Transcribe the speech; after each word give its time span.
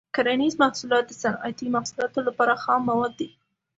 کرنیز 0.15 0.53
محصولات 0.63 1.05
د 1.07 1.13
صنعتي 1.23 1.67
محصولاتو 1.75 2.19
لپاره 2.27 2.53
خام 2.63 2.81
مواد 2.89 3.13
دي. 3.19 3.29